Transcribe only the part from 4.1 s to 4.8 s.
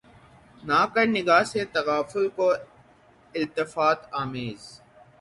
آمیز